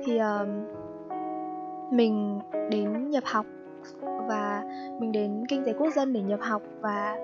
Thì 0.06 0.20
uh, 0.20 0.48
mình 1.94 2.40
đến 2.70 3.10
nhập 3.10 3.24
học 3.26 3.46
và 4.28 4.64
mình 5.00 5.12
đến 5.12 5.44
kinh 5.50 5.64
tế 5.66 5.74
quốc 5.74 5.94
dân 5.96 6.14
để 6.14 6.22
nhập 6.22 6.40
học 6.42 6.62
và 6.82 7.18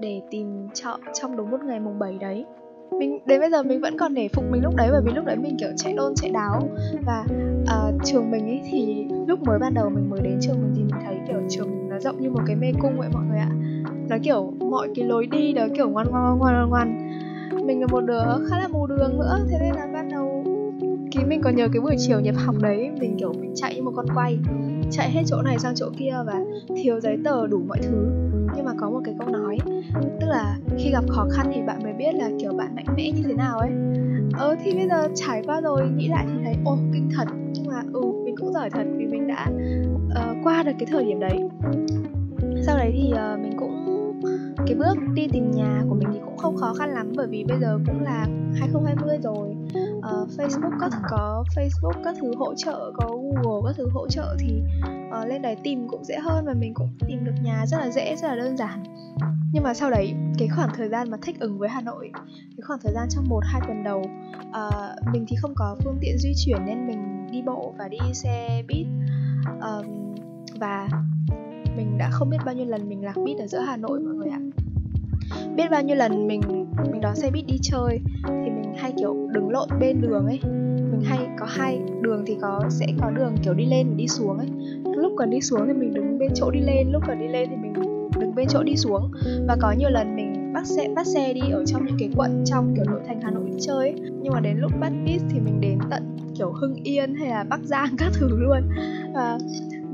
để 0.00 0.22
tìm 0.30 0.68
trọ 0.74 0.98
trong 1.14 1.36
đúng 1.36 1.50
một 1.50 1.64
ngày 1.64 1.80
mùng 1.80 1.98
7 1.98 2.18
đấy. 2.18 2.44
Mình 2.90 3.18
đến 3.26 3.40
bây 3.40 3.50
giờ 3.50 3.62
mình 3.62 3.80
vẫn 3.80 3.98
còn 3.98 4.14
để 4.14 4.28
phục 4.28 4.44
mình 4.50 4.62
lúc 4.62 4.76
đấy 4.76 4.88
bởi 4.92 5.02
vì 5.04 5.12
lúc 5.12 5.24
đấy 5.24 5.36
mình 5.36 5.56
kiểu 5.60 5.70
chạy 5.76 5.92
đôn 5.92 6.14
chạy 6.14 6.30
đáo. 6.30 6.68
Và 7.06 7.24
uh, 7.62 7.94
trường 8.04 8.30
mình 8.30 8.46
ấy 8.46 8.60
thì 8.70 9.06
lúc 9.26 9.42
mới 9.42 9.58
ban 9.58 9.74
đầu 9.74 9.90
mình 9.90 10.10
mới 10.10 10.20
đến 10.20 10.38
trường 10.40 10.56
mình 10.62 10.72
thì 10.76 10.82
mình 10.82 11.04
thấy 11.06 11.18
kiểu 11.28 11.40
trường 11.48 11.87
nó 11.98 12.10
rộng 12.10 12.22
như 12.22 12.30
một 12.30 12.40
cái 12.46 12.56
mê 12.56 12.72
cung 12.82 12.98
vậy 12.98 13.08
mọi 13.12 13.24
người 13.28 13.38
ạ. 13.38 13.50
Nó 14.08 14.16
kiểu 14.22 14.52
mọi 14.70 14.88
cái 14.94 15.04
lối 15.04 15.26
đi 15.26 15.52
đó 15.52 15.66
kiểu 15.76 15.88
ngoan 15.88 16.06
ngoan 16.10 16.38
ngoan 16.38 16.68
ngoan 16.68 17.08
mình 17.66 17.80
là 17.80 17.86
một 17.86 18.00
đứa 18.00 18.24
khá 18.50 18.58
là 18.58 18.68
mù 18.68 18.86
đường 18.86 19.18
nữa, 19.18 19.38
thế 19.50 19.58
nên 19.60 19.74
là 19.74 19.86
ban 19.92 20.08
đầu 20.08 20.44
ký 21.10 21.24
mình 21.24 21.40
còn 21.42 21.56
nhớ 21.56 21.68
cái 21.72 21.80
buổi 21.80 21.96
chiều 21.98 22.20
nhập 22.20 22.34
học 22.38 22.54
đấy, 22.60 22.90
mình 23.00 23.16
kiểu 23.18 23.32
mình 23.40 23.52
chạy 23.54 23.74
như 23.74 23.82
một 23.82 23.92
con 23.96 24.06
quay, 24.14 24.38
chạy 24.90 25.10
hết 25.10 25.22
chỗ 25.26 25.42
này 25.42 25.58
sang 25.58 25.74
chỗ 25.74 25.90
kia 25.98 26.14
và 26.26 26.40
thiếu 26.76 27.00
giấy 27.00 27.18
tờ 27.24 27.46
đủ 27.46 27.60
mọi 27.68 27.78
thứ. 27.82 28.06
Nhưng 28.56 28.64
mà 28.64 28.72
có 28.80 28.90
một 28.90 29.00
cái 29.04 29.14
câu 29.18 29.28
nói, 29.28 29.58
tức 30.20 30.26
là 30.26 30.56
khi 30.78 30.90
gặp 30.92 31.04
khó 31.08 31.26
khăn 31.30 31.50
thì 31.54 31.60
bạn 31.66 31.82
mới 31.82 31.92
biết 31.92 32.14
là 32.14 32.30
kiểu 32.40 32.52
bạn 32.52 32.74
mạnh 32.74 32.86
mẽ 32.96 33.10
như 33.10 33.22
thế 33.28 33.34
nào 33.34 33.58
ấy. 33.58 33.70
Ờ 34.32 34.56
thì 34.64 34.74
bây 34.74 34.88
giờ 34.88 35.08
trải 35.14 35.42
qua 35.46 35.60
rồi, 35.60 35.88
nghĩ 35.96 36.08
lại 36.08 36.26
thì 36.26 36.40
thấy, 36.44 36.54
ô, 36.64 36.78
kinh 36.92 37.08
thật. 37.16 37.28
Nhưng 37.54 37.66
mà 37.66 37.82
ừ 37.92 38.02
mình 38.24 38.34
cũng 38.36 38.52
giỏi 38.52 38.70
thật 38.70 38.84
vì 38.96 39.06
mình 39.06 39.26
đã 39.26 39.50
uh, 40.10 40.36
qua 40.42 40.62
được 40.62 40.72
cái 40.78 40.86
thời 40.90 41.04
điểm 41.04 41.20
đấy. 41.20 41.38
Sau 42.66 42.76
đấy 42.76 42.92
thì 42.94 43.12
uh, 43.12 43.40
mình 43.40 43.52
cũng 43.58 43.78
cái 44.66 44.74
bước 44.74 44.94
đi 45.14 45.28
tìm 45.32 45.50
nhà 45.50 45.82
của 45.88 45.94
mình 45.94 46.08
thì 46.12 46.18
cũng 46.24 46.36
không 46.36 46.56
khó 46.56 46.74
khăn 46.74 46.90
lắm 46.90 47.12
bởi 47.16 47.26
vì 47.26 47.44
bây 47.44 47.60
giờ 47.60 47.78
cũng 47.86 48.02
là 48.02 48.26
2020 48.60 49.18
rồi. 49.22 49.48
Uh, 49.98 50.28
Facebook 50.36 50.78
có 50.80 50.90
có 51.10 51.44
Facebook 51.56 52.04
các 52.04 52.16
thứ 52.20 52.34
hỗ 52.36 52.54
trợ 52.54 52.92
có 52.94 53.08
Google 53.08 53.70
các 53.70 53.74
thứ 53.76 53.88
hỗ 53.92 54.08
trợ 54.08 54.36
thì 54.38 54.62
uh, 55.08 55.28
lên 55.28 55.42
đấy 55.42 55.56
tìm 55.62 55.88
cũng 55.88 56.04
dễ 56.04 56.18
hơn 56.18 56.44
và 56.46 56.54
mình 56.54 56.74
cũng 56.74 56.88
tìm 57.08 57.24
được 57.24 57.34
nhà 57.42 57.66
rất 57.66 57.78
là 57.78 57.90
dễ 57.90 58.16
rất 58.16 58.28
là 58.28 58.36
đơn 58.36 58.56
giản. 58.56 58.82
Nhưng 59.52 59.62
mà 59.62 59.74
sau 59.74 59.90
đấy 59.90 60.14
cái 60.38 60.48
khoảng 60.48 60.70
thời 60.76 60.88
gian 60.88 61.10
mà 61.10 61.16
thích 61.22 61.40
ứng 61.40 61.58
với 61.58 61.68
Hà 61.68 61.80
Nội 61.80 62.10
cái 62.32 62.62
khoảng 62.62 62.78
thời 62.82 62.92
gian 62.94 63.08
trong 63.10 63.24
một 63.28 63.40
hai 63.44 63.60
tuần 63.66 63.84
đầu 63.84 64.02
uh, 64.48 65.12
mình 65.12 65.24
thì 65.28 65.36
không 65.36 65.54
có 65.56 65.76
phương 65.84 65.98
tiện 66.00 66.18
di 66.18 66.32
chuyển 66.36 66.66
nên 66.66 66.86
mình 66.86 67.26
đi 67.30 67.42
bộ 67.42 67.74
và 67.78 67.88
đi 67.88 67.98
xe 68.12 68.62
buýt 68.68 68.86
um, 69.60 70.14
và 70.60 70.88
mình 71.76 71.98
đã 71.98 72.10
không 72.10 72.30
biết 72.30 72.38
bao 72.46 72.54
nhiêu 72.54 72.66
lần 72.66 72.88
mình 72.88 73.04
lạc 73.04 73.16
bít 73.24 73.38
ở 73.38 73.46
giữa 73.46 73.58
Hà 73.58 73.76
Nội 73.76 74.00
mọi 74.00 74.14
người 74.14 74.28
ạ. 74.28 74.40
Biết 75.56 75.70
bao 75.70 75.82
nhiêu 75.82 75.96
lần 75.96 76.26
mình 76.28 76.40
mình 76.92 77.00
đón 77.00 77.16
xe 77.16 77.30
buýt 77.30 77.46
đi 77.46 77.58
chơi 77.62 78.00
thì 78.24 78.50
mình 78.50 78.72
hay 78.76 78.92
kiểu 78.96 79.28
đứng 79.32 79.50
lộn 79.50 79.68
bên 79.80 80.00
đường 80.00 80.26
ấy. 80.26 80.40
Mình 80.90 81.00
hay 81.04 81.18
có 81.38 81.46
hai 81.48 81.80
đường 82.00 82.24
thì 82.26 82.36
có 82.40 82.62
sẽ 82.70 82.86
có 83.00 83.10
đường 83.10 83.34
kiểu 83.44 83.54
đi 83.54 83.66
lên 83.66 83.88
và 83.88 83.94
đi 83.96 84.08
xuống 84.08 84.38
ấy. 84.38 84.48
Lúc 84.96 85.12
cần 85.18 85.30
đi 85.30 85.40
xuống 85.40 85.66
thì 85.66 85.72
mình 85.72 85.94
đứng 85.94 86.18
bên 86.18 86.30
chỗ 86.34 86.50
đi 86.50 86.60
lên 86.60 86.90
lúc 86.90 87.02
cần 87.06 87.18
đi 87.18 87.28
lên 87.28 87.48
thì 87.50 87.56
mình 87.56 87.72
đứng 88.20 88.34
bên 88.34 88.46
chỗ 88.48 88.62
đi 88.62 88.76
xuống. 88.76 89.10
Và 89.48 89.56
có 89.60 89.72
nhiều 89.72 89.90
lần 89.90 90.16
mình 90.16 90.27
bắt 90.52 90.66
xe 90.66 90.88
bắt 90.96 91.06
xe 91.06 91.32
đi 91.32 91.40
ở 91.52 91.64
trong 91.66 91.86
những 91.86 91.96
cái 91.98 92.08
quận 92.16 92.42
trong 92.46 92.74
kiểu 92.76 92.84
nội 92.84 93.00
thành 93.06 93.20
Hà 93.20 93.30
Nội 93.30 93.44
đi 93.50 93.56
chơi 93.60 93.88
ấy. 93.88 93.94
nhưng 94.22 94.32
mà 94.32 94.40
đến 94.40 94.58
lúc 94.58 94.72
bắt 94.80 94.92
bus 95.06 95.22
thì 95.30 95.40
mình 95.40 95.60
đến 95.60 95.78
tận 95.90 96.16
kiểu 96.38 96.52
Hưng 96.52 96.74
Yên 96.74 97.14
hay 97.14 97.28
là 97.28 97.44
Bắc 97.44 97.60
Giang 97.64 97.96
các 97.98 98.12
thứ 98.14 98.28
luôn. 98.30 98.62
Và 99.14 99.38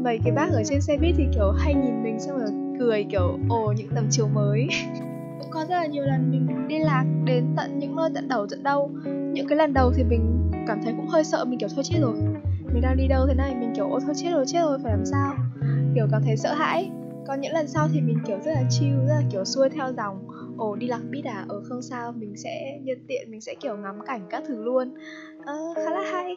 mấy 0.03 0.19
cái 0.25 0.33
bác 0.33 0.51
ở 0.53 0.63
trên 0.65 0.81
xe 0.81 0.97
buýt 0.97 1.15
thì 1.19 1.27
kiểu 1.35 1.51
hay 1.51 1.75
nhìn 1.75 2.03
mình 2.03 2.21
xong 2.21 2.39
rồi 2.39 2.49
cười 2.79 3.05
kiểu, 3.05 3.39
ồ, 3.49 3.73
những 3.77 3.89
tầm 3.95 4.07
chiều 4.11 4.29
mới. 4.29 4.69
Cũng 5.41 5.51
có 5.51 5.61
rất 5.61 5.77
là 5.77 5.87
nhiều 5.87 6.05
lần 6.05 6.31
mình 6.31 6.69
đi 6.69 6.79
lạc 6.79 7.05
đến 7.25 7.45
tận 7.57 7.79
những 7.79 7.97
nơi 7.97 8.11
tận 8.15 8.29
đầu, 8.29 8.47
tận 8.47 8.63
đâu. 8.63 8.91
Những 9.33 9.47
cái 9.49 9.59
lần 9.59 9.73
đầu 9.73 9.93
thì 9.97 10.05
mình 10.05 10.51
cảm 10.67 10.81
thấy 10.85 10.95
cũng 10.97 11.07
hơi 11.07 11.25
sợ, 11.25 11.45
mình 11.45 11.59
kiểu, 11.59 11.69
thôi 11.75 11.85
chết 11.85 11.99
rồi, 12.01 12.15
mình 12.73 12.83
đang 12.83 12.97
đi 12.97 13.09
đâu 13.09 13.27
thế 13.29 13.35
này? 13.35 13.55
Mình 13.55 13.73
kiểu 13.77 13.89
ôi 13.91 14.01
thôi 14.05 14.15
chết 14.17 14.31
rồi 14.33 14.45
chết 14.47 14.61
rồi, 14.61 14.79
phải 14.83 14.93
làm 14.93 15.05
sao? 15.05 15.35
Kiểu 15.95 16.07
cảm 16.11 16.23
thấy 16.23 16.37
sợ 16.37 16.55
hãi. 16.55 16.91
Còn 17.27 17.41
những 17.41 17.53
lần 17.53 17.69
sau 17.69 17.89
thì 17.93 18.01
mình 18.01 18.19
kiểu 18.27 18.37
rất 18.45 18.53
là 18.53 18.63
chill, 18.71 18.97
rất 18.97 19.15
là 19.15 19.23
kiểu 19.31 19.45
xuôi 19.45 19.69
theo 19.69 19.93
dòng 19.97 20.25
ồ 20.59 20.77
đi 20.77 20.87
lạc 20.87 21.01
bít 21.11 21.25
à? 21.25 21.45
Ở 21.49 21.63
không 21.69 21.83
sao 21.83 22.13
mình 22.13 22.37
sẽ 22.37 22.81
nhân 22.83 22.99
tiện 23.09 23.31
mình 23.31 23.41
sẽ 23.41 23.55
kiểu 23.55 23.77
ngắm 23.77 24.01
cảnh 24.07 24.21
các 24.31 24.43
thứ 24.49 24.63
luôn. 24.63 24.95
À, 25.47 25.55
khá 25.77 25.91
là 25.91 26.03
hay. 26.13 26.37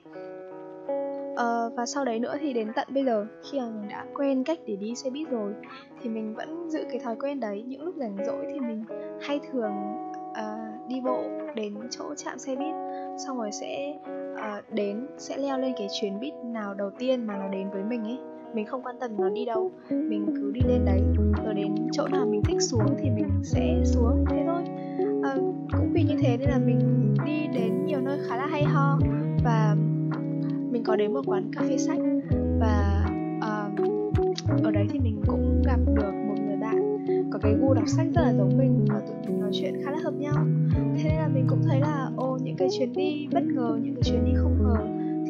Uh, 1.31 1.74
và 1.75 1.86
sau 1.86 2.05
đấy 2.05 2.19
nữa 2.19 2.36
thì 2.39 2.53
đến 2.53 2.67
tận 2.75 2.88
bây 2.93 3.05
giờ 3.05 3.25
khi 3.51 3.59
mà 3.59 3.65
mình 3.65 3.89
đã 3.89 4.05
quen 4.15 4.43
cách 4.43 4.59
để 4.65 4.75
đi 4.75 4.95
xe 4.95 5.09
buýt 5.09 5.29
rồi 5.29 5.53
thì 6.01 6.09
mình 6.09 6.36
vẫn 6.36 6.69
giữ 6.69 6.83
cái 6.89 7.00
thói 7.00 7.15
quen 7.15 7.39
đấy. 7.39 7.63
Những 7.67 7.81
lúc 7.81 7.95
rảnh 7.97 8.17
rỗi 8.25 8.45
thì 8.53 8.59
mình 8.59 8.83
hay 9.21 9.39
thường 9.51 9.74
uh, 10.29 10.88
đi 10.88 11.01
bộ 11.01 11.24
đến 11.55 11.75
chỗ 11.89 12.15
chạm 12.15 12.39
xe 12.39 12.55
buýt 12.55 12.74
xong 13.25 13.38
rồi 13.38 13.51
sẽ 13.51 14.00
uh, 14.33 14.74
đến 14.74 15.07
sẽ 15.17 15.38
leo 15.38 15.57
lên 15.57 15.74
cái 15.77 15.88
chuyến 16.01 16.19
buýt 16.19 16.33
nào 16.43 16.74
đầu 16.74 16.89
tiên 17.00 17.27
mà 17.27 17.38
nó 17.38 17.47
đến 17.47 17.69
với 17.69 17.83
mình 17.83 18.03
ấy 18.03 18.19
mình 18.54 18.66
không 18.66 18.82
quan 18.84 18.96
tâm 19.00 19.12
nó 19.18 19.30
đi 19.30 19.46
đâu. 19.46 19.72
Mình 19.89 20.25
cứ 20.36 20.51
đi 20.51 20.62
lên 20.68 20.86
đấy. 20.86 21.01
Rồi 21.46 21.54
đến 21.54 21.75
chỗ 21.92 22.08
nào 22.08 22.25
mình 22.25 22.42
thích 22.44 22.62
xuống 22.62 22.96
thì 23.00 23.10
mình 23.10 23.30
sẽ 23.44 23.82
xuống. 23.84 24.25
Thế 24.30 24.44
thôi. 24.48 24.63
À, 25.24 25.36
cũng 25.77 25.92
vì 25.94 26.04
như 26.04 26.16
thế 26.22 26.38
nên 26.38 26.50
là 26.50 26.58
mình 26.58 26.80
đi 27.25 27.48
đến 27.54 27.86
nhiều 27.86 28.01
nơi 28.01 28.20
khá 28.27 28.38
là 28.38 28.48
hay 28.48 28.63
ho. 28.63 29.00
Và 29.44 29.75
mình 30.72 30.84
có 30.84 30.96
đến 30.96 31.13
một 31.13 31.22
quán 31.25 31.51
cà 31.56 31.62
phê 31.70 31.77
sách. 31.77 32.00
Và 32.60 33.06
uh, 33.38 34.63
ở 34.63 34.72
đấy 34.72 34.88
thì 34.89 35.00
mình 35.00 35.22
cũng 35.27 35.62
gặp 35.66 35.80
được 35.96 36.12
một 36.27 36.36
người 36.48 36.58
bạn. 36.58 36.98
Có 37.32 37.39
cái 37.42 37.54
gu 37.62 37.74
đọc 37.74 37.88
sách 37.88 38.08
rất 38.16 38.22
là 38.22 38.34
giống 38.34 38.58
mình 38.58 38.86
và 38.89 39.00
tụi 39.00 39.16
mình 39.27 39.42
nói 39.42 39.50
chuyện 39.54 39.82
khá 39.86 39.92
là 39.92 39.98
hợp 40.04 40.13
nhau. 40.13 40.36
Thế 40.98 41.04
nên 41.04 41.18
là 41.18 41.27
mình 41.27 41.46
cũng 41.50 41.62
thấy 41.63 41.80
là 41.80 42.10
ô 42.18 42.38
những 42.44 42.56
cái 42.56 42.68
chuyến 42.77 42.94
đi 42.94 43.27
bất 43.34 43.44
ngờ 43.44 43.80
những 43.82 43.96
cái 43.96 44.04
chuyến 44.04 44.25
đi 44.25 44.32
không 44.36 44.63
ngờ 44.63 44.75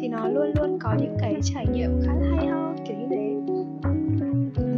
thì 0.01 0.07
nó 0.07 0.27
luôn 0.27 0.51
luôn 0.57 0.77
có 0.79 0.95
những 0.99 1.15
cái 1.19 1.35
trải 1.41 1.65
nghiệm 1.73 1.99
khá 2.05 2.15
là 2.15 2.27
hay 2.35 2.47
ho 2.47 2.66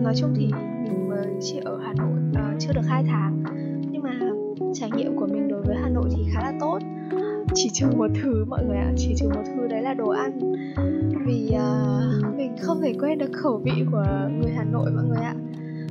nói 0.09 0.15
chung 0.15 0.33
thì 0.35 0.47
mình 0.83 1.09
mới 1.09 1.25
chỉ 1.41 1.57
ở 1.65 1.79
Hà 1.83 1.93
Nội 1.93 2.19
uh, 2.31 2.59
chưa 2.59 2.73
được 2.73 2.81
2 2.87 3.03
tháng. 3.07 3.43
Nhưng 3.91 4.03
mà 4.03 4.19
trải 4.73 4.89
nghiệm 4.91 5.15
của 5.15 5.27
mình 5.27 5.47
đối 5.47 5.61
với 5.61 5.75
Hà 5.81 5.89
Nội 5.89 6.09
thì 6.15 6.23
khá 6.33 6.41
là 6.41 6.53
tốt. 6.59 6.79
Chỉ 7.53 7.69
trừ 7.73 7.87
một 7.97 8.07
thứ 8.21 8.45
mọi 8.45 8.65
người 8.65 8.77
ạ 8.77 8.93
chỉ 8.97 9.13
trừ 9.17 9.29
một 9.35 9.41
thứ 9.45 9.67
đấy 9.67 9.81
là 9.81 9.93
đồ 9.93 10.09
ăn. 10.09 10.39
Vì 11.25 11.51
uh, 11.53 12.35
mình 12.37 12.55
không 12.61 12.81
thể 12.81 12.93
quên 12.99 13.17
được 13.17 13.31
khẩu 13.33 13.57
vị 13.57 13.85
của 13.91 14.03
người 14.41 14.51
Hà 14.55 14.63
Nội 14.63 14.91
mọi 14.91 15.03
người 15.03 15.21
ạ. 15.23 15.35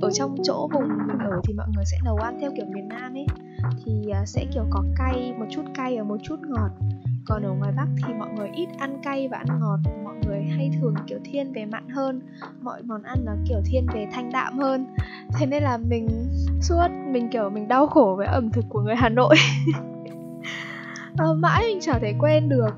Ở 0.01 0.11
trong 0.11 0.37
chỗ 0.43 0.69
vùng 0.73 0.89
mình 1.07 1.19
ở 1.19 1.41
thì 1.45 1.55
mọi 1.55 1.67
người 1.75 1.85
sẽ 1.85 1.97
nấu 2.05 2.17
ăn 2.17 2.39
theo 2.41 2.51
kiểu 2.57 2.67
miền 2.75 2.89
Nam 2.89 3.15
ấy. 3.15 3.27
Thì 3.85 3.93
uh, 4.23 4.29
sẽ 4.29 4.47
kiểu 4.55 4.65
có 4.71 4.85
cay 4.97 5.35
một 5.39 5.47
chút 5.51 5.63
cay 5.75 5.97
và 5.97 6.05
một 6.05 6.17
chút 6.23 6.37
ngọt 6.49 6.71
còn 7.29 7.43
ở 7.43 7.53
ngoài 7.53 7.73
Bắc 7.77 7.87
thì 7.97 8.15
mọi 8.19 8.29
người 8.37 8.49
ít 8.55 8.69
ăn 8.79 8.99
cay 9.03 9.29
và 9.29 9.37
ăn 9.37 9.61
ngọt. 9.61 9.79
Mọi 10.05 10.15
người 10.27 10.43
hay 10.43 10.71
thường 10.81 10.95
kiểu 11.07 11.19
thiên 11.25 11.53
về 11.53 11.65
mặn 11.65 11.89
hơn. 11.89 12.21
Mọi 12.63 12.83
món 12.83 13.03
ăn 13.03 13.19
nó 13.25 13.33
kiểu 13.49 13.59
thiên 13.65 13.87
về 13.95 14.07
thanh 14.13 14.33
đạm 14.33 14.59
hơn. 14.59 14.87
Thế 15.39 15.47
nên 15.47 15.63
là 15.63 15.77
mình 15.77 16.09
suốt 16.61 16.87
mình 17.13 17.29
kiểu 17.33 17.51
mình 17.51 17.69
đau 17.69 17.87
khổ 17.87 18.15
với 18.19 18.27
ẩm 18.27 18.51
thực 18.51 18.65
của 18.69 18.81
người 18.81 18.95
Hà 18.95 19.09
Nội. 19.09 19.37
À, 21.17 21.27
mãi 21.39 21.65
mình 21.67 21.79
chẳng 21.81 21.99
thể 22.01 22.15
quen 22.19 22.49
được. 22.49 22.75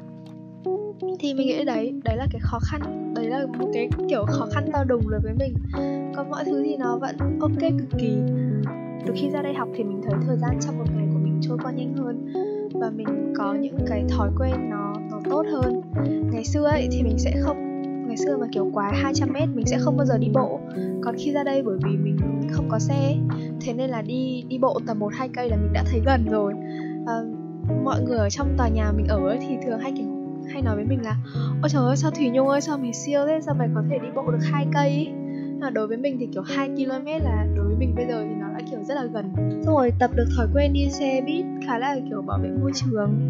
Thì 1.18 1.34
mình 1.34 1.46
nghĩ 1.46 1.64
đấy 1.64 1.94
đấy 2.04 2.16
là 2.16 2.26
cái 2.30 2.40
khó 2.40 2.58
khăn 2.62 3.12
đấy 3.14 3.26
là 3.26 3.46
một 3.58 3.68
cái 3.74 3.88
kiểu 4.08 4.24
khó 4.24 4.46
khăn 4.52 4.70
to 4.72 4.84
đùng 4.84 5.10
đối 5.10 5.20
với 5.20 5.32
mình. 5.38 5.54
Còn 6.16 6.30
mọi 6.30 6.44
thứ 6.44 6.62
thì 6.64 6.76
nó 6.76 6.98
vẫn 6.98 7.38
ok 7.40 7.60
cực 7.60 7.98
kỳ. 7.98 8.16
Từ 9.06 9.12
khi 9.16 9.30
ra 9.30 9.42
đây 9.42 9.54
học 9.54 9.68
thì 9.76 9.84
mình 9.84 10.00
thấy 10.02 10.14
thời 10.26 10.36
gian 10.36 10.58
trong 10.60 10.78
một 10.78 10.84
ngày 10.96 11.06
của 11.12 11.18
mình 11.18 11.40
trôi 11.42 11.58
qua 11.62 11.72
nhanh 11.72 11.94
hơn 11.94 12.32
và 12.74 12.90
mình 12.90 13.32
có 13.36 13.54
những 13.54 13.78
cái 13.86 14.04
thói 14.08 14.30
quen 14.38 14.70
nó 14.70 14.94
nó 15.10 15.20
tốt 15.30 15.44
hơn. 15.52 15.80
Ngày 16.32 16.44
xưa 16.44 16.64
ấy 16.64 16.88
thì 16.92 17.02
mình 17.02 17.18
sẽ 17.18 17.32
không 17.40 17.56
ngày 18.06 18.16
xưa 18.16 18.36
mà 18.36 18.46
kiểu 18.52 18.70
quá 18.72 18.92
200 18.94 19.32
mét 19.32 19.48
mình 19.54 19.66
sẽ 19.66 19.78
không 19.80 19.96
bao 19.96 20.06
giờ 20.06 20.18
đi 20.18 20.28
bộ. 20.34 20.60
Còn 21.02 21.14
khi 21.18 21.32
ra 21.32 21.44
đây 21.44 21.62
bởi 21.62 21.78
vì 21.84 21.96
mình 21.96 22.18
không 22.50 22.68
có 22.68 22.78
xe 22.78 23.16
thế 23.60 23.72
nên 23.72 23.90
là 23.90 24.02
đi 24.02 24.44
đi 24.48 24.58
bộ 24.58 24.80
tầm 24.86 24.98
một 24.98 25.12
hai 25.14 25.28
cây 25.28 25.48
là 25.50 25.56
mình 25.56 25.72
đã 25.72 25.84
thấy 25.90 26.00
gần 26.06 26.24
rồi. 26.30 26.54
À, 27.06 27.14
mọi 27.84 28.02
người 28.02 28.18
ở 28.18 28.30
trong 28.30 28.54
tòa 28.56 28.68
nhà 28.68 28.92
mình 28.92 29.06
ở 29.06 29.28
ấy 29.28 29.38
thì 29.40 29.56
thường 29.66 29.78
hay 29.78 29.92
kiểu 29.96 30.06
hay 30.52 30.62
nói 30.62 30.76
với 30.76 30.84
mình 30.84 31.02
là 31.02 31.16
ôi 31.62 31.68
trời 31.68 31.84
ơi 31.84 31.96
sao 31.96 32.10
thủy 32.10 32.30
nhung 32.30 32.48
ơi 32.48 32.60
sao 32.60 32.78
mày 32.78 32.92
siêu 32.92 33.26
thế? 33.26 33.40
Sao 33.42 33.54
mày 33.54 33.68
có 33.74 33.82
thể 33.90 33.98
đi 33.98 34.08
bộ 34.14 34.30
được 34.30 34.42
hai 34.52 34.66
cây? 34.72 34.88
ấy 34.88 35.19
là 35.60 35.70
đối 35.70 35.86
với 35.86 35.96
mình 35.96 36.16
thì 36.20 36.28
kiểu 36.32 36.42
2 36.42 36.68
km 36.68 37.06
là 37.06 37.46
đối 37.56 37.66
với 37.66 37.76
mình 37.76 37.94
bây 37.96 38.06
giờ 38.06 38.24
thì 38.28 38.34
nó 38.40 38.46
đã 38.52 38.60
kiểu 38.70 38.82
rất 38.82 38.94
là 38.94 39.04
gần. 39.04 39.32
Xong 39.64 39.74
rồi 39.74 39.92
tập 39.98 40.10
được 40.14 40.26
thói 40.36 40.46
quen 40.54 40.72
đi 40.72 40.88
xe 40.90 41.22
buýt 41.26 41.44
khá 41.66 41.78
là 41.78 41.96
kiểu 42.08 42.22
bảo 42.22 42.38
vệ 42.42 42.48
môi 42.60 42.72
trường. 42.74 43.28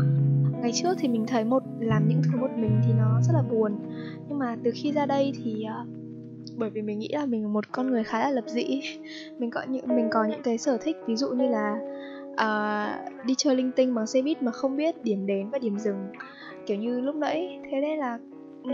Ngày 0.62 0.72
trước 0.74 0.94
thì 0.98 1.08
mình 1.08 1.26
thấy 1.26 1.44
một 1.44 1.62
làm 1.80 2.08
những 2.08 2.22
thứ 2.22 2.40
một 2.40 2.50
mình 2.56 2.80
thì 2.86 2.92
nó 2.98 3.20
rất 3.22 3.32
là 3.34 3.42
buồn. 3.42 3.78
Nhưng 4.28 4.38
mà 4.38 4.56
từ 4.64 4.70
khi 4.74 4.92
ra 4.92 5.06
đây 5.06 5.32
thì 5.44 5.64
uh, 5.82 5.88
bởi 6.56 6.70
vì 6.70 6.82
mình 6.82 6.98
nghĩ 6.98 7.08
là 7.12 7.26
mình 7.26 7.42
là 7.42 7.48
một 7.48 7.72
con 7.72 7.90
người 7.90 8.04
khá 8.04 8.20
là 8.20 8.30
lập 8.30 8.44
dị. 8.46 8.80
Mình 9.38 9.50
có 9.50 9.62
những 9.68 9.88
mình 9.88 10.08
có 10.10 10.24
những 10.24 10.42
cái 10.42 10.58
sở 10.58 10.78
thích 10.80 10.96
ví 11.06 11.16
dụ 11.16 11.28
như 11.28 11.48
là 11.48 11.78
uh, 12.32 13.24
đi 13.26 13.34
chơi 13.36 13.56
linh 13.56 13.72
tinh 13.72 13.94
bằng 13.94 14.06
xe 14.06 14.22
buýt 14.22 14.42
mà 14.42 14.52
không 14.52 14.76
biết 14.76 15.04
điểm 15.04 15.26
đến 15.26 15.50
và 15.50 15.58
điểm 15.58 15.78
dừng. 15.78 16.06
Kiểu 16.66 16.76
như 16.76 17.00
lúc 17.00 17.14
nãy 17.14 17.60
thế 17.70 17.80
nên 17.80 17.98
là 17.98 18.18
Ừ, 18.64 18.70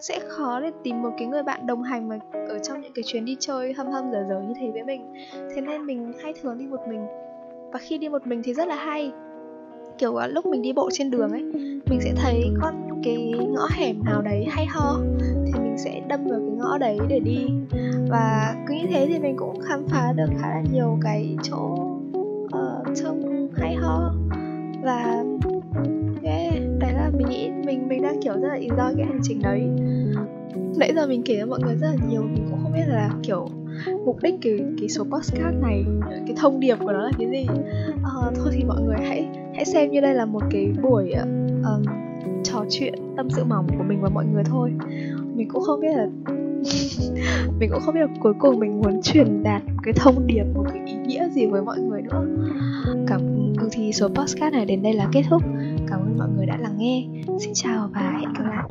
sẽ 0.00 0.20
khó 0.28 0.60
để 0.60 0.70
tìm 0.82 1.02
một 1.02 1.10
cái 1.18 1.28
người 1.28 1.42
bạn 1.42 1.66
đồng 1.66 1.82
hành 1.82 2.08
mà 2.08 2.18
ở 2.48 2.58
trong 2.58 2.80
những 2.80 2.92
cái 2.94 3.02
chuyến 3.06 3.24
đi 3.24 3.36
chơi 3.40 3.72
hâm 3.72 3.86
hâm 3.86 4.12
dở 4.12 4.24
dở 4.28 4.40
như 4.40 4.54
thế 4.60 4.70
với 4.72 4.84
mình. 4.84 5.12
Thế 5.54 5.60
nên 5.60 5.86
mình 5.86 6.12
hay 6.22 6.34
thường 6.42 6.58
đi 6.58 6.66
một 6.66 6.80
mình. 6.88 7.06
Và 7.72 7.78
khi 7.78 7.98
đi 7.98 8.08
một 8.08 8.26
mình 8.26 8.42
thì 8.44 8.54
rất 8.54 8.68
là 8.68 8.76
hay. 8.76 9.12
Kiểu 9.98 10.16
à, 10.16 10.26
lúc 10.26 10.46
mình 10.46 10.62
đi 10.62 10.72
bộ 10.72 10.88
trên 10.92 11.10
đường 11.10 11.30
ấy 11.30 11.42
mình 11.86 12.00
sẽ 12.00 12.12
thấy 12.16 12.44
con 12.62 12.74
cái 13.04 13.32
ngõ 13.48 13.68
hẻm 13.70 14.04
nào 14.04 14.22
đấy 14.22 14.46
hay 14.48 14.66
ho 14.66 15.00
thì 15.46 15.52
mình 15.60 15.78
sẽ 15.78 16.00
đâm 16.08 16.24
vào 16.24 16.38
cái 16.38 16.56
ngõ 16.56 16.78
đấy 16.78 16.98
để 17.08 17.20
đi. 17.20 17.46
Và 18.08 18.54
cứ 18.66 18.74
như 18.74 18.86
thế 18.90 19.06
thì 19.08 19.18
mình 19.18 19.36
cũng 19.36 19.60
khám 19.60 19.86
phá 19.88 20.12
được 20.16 20.28
khá 20.40 20.48
là 20.48 20.62
nhiều 20.72 20.98
cái 21.02 21.36
chỗ 21.42 21.74
uh, 22.48 22.96
trông 23.02 23.48
hay 23.56 23.74
ho. 23.74 24.12
Và 24.82 25.24
nghĩ 27.28 27.50
mình 27.64 27.88
mình 27.88 28.02
đang 28.02 28.22
kiểu 28.22 28.32
rất 28.32 28.48
là 28.48 28.58
enjoy 28.58 28.96
cái 28.96 29.06
hành 29.06 29.20
trình 29.22 29.42
đấy. 29.42 29.62
Nãy 30.76 30.92
giờ 30.94 31.06
mình 31.06 31.22
kể 31.22 31.36
cho 31.40 31.46
mọi 31.46 31.60
người 31.62 31.76
rất 31.76 31.86
là 31.86 32.06
nhiều 32.10 32.22
mình 32.22 32.46
cũng 32.50 32.58
không 32.62 32.72
biết 32.72 32.84
là 32.86 33.10
kiểu 33.22 33.48
mục 34.04 34.18
đích 34.22 34.34
cái 34.42 34.58
cái 34.78 34.88
số 34.88 35.04
podcast 35.04 35.54
này 35.62 35.84
cái 36.10 36.36
thông 36.36 36.60
điệp 36.60 36.76
của 36.80 36.92
nó 36.92 36.98
là 36.98 37.10
cái 37.18 37.28
gì. 37.30 37.46
À, 38.04 38.30
thôi 38.36 38.52
thì 38.52 38.64
mọi 38.64 38.82
người 38.82 38.96
hãy 38.98 39.26
hãy 39.54 39.64
xem 39.64 39.90
như 39.90 40.00
đây 40.00 40.14
là 40.14 40.24
một 40.24 40.42
cái 40.50 40.72
buổi 40.82 41.12
um, 41.12 41.84
trò 42.44 42.64
chuyện 42.70 42.94
tâm 43.16 43.30
sự 43.30 43.44
mỏng 43.44 43.66
của 43.78 43.84
mình 43.88 44.00
và 44.02 44.08
mọi 44.08 44.24
người 44.26 44.44
thôi. 44.44 44.72
Mình 45.34 45.48
cũng 45.48 45.62
không 45.62 45.80
biết 45.80 45.96
là 45.96 46.06
mình 47.58 47.70
cũng 47.72 47.80
không 47.80 47.94
biết 47.94 48.00
là 48.00 48.08
cuối 48.20 48.32
cùng 48.38 48.58
mình 48.58 48.80
muốn 48.80 49.02
truyền 49.02 49.42
đạt 49.42 49.62
một 49.66 49.80
cái 49.82 49.94
thông 49.96 50.26
điệp 50.26 50.44
một 50.54 50.64
cái 50.72 50.82
nghĩa 51.06 51.28
gì 51.28 51.46
với 51.46 51.62
mọi 51.62 51.78
người 51.78 52.02
nữa. 52.02 52.26
Cảm 53.06 53.20
ơn 53.58 53.68
thì 53.72 53.92
số 53.92 54.08
podcast 54.08 54.52
này 54.52 54.66
đến 54.66 54.82
đây 54.82 54.92
là 54.92 55.08
kết 55.12 55.22
thúc. 55.30 55.42
Cảm 55.88 56.00
ơn 56.00 56.18
mọi 56.18 56.28
người 56.36 56.46
đã 56.46 56.56
lắng 56.56 56.74
nghe. 56.78 57.06
Xin 57.40 57.52
chào 57.54 57.90
và 57.94 58.18
hẹn 58.20 58.32
gặp 58.32 58.44
lại. 58.44 58.68